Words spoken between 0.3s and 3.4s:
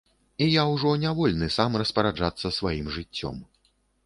І я ўжо не вольны сам распараджацца сваім жыццём.